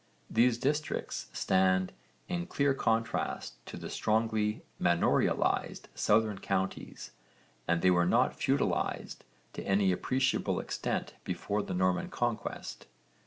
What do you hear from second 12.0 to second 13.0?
conquest.